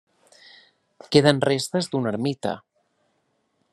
[1.15, 2.55] Queden restes d'una ermita.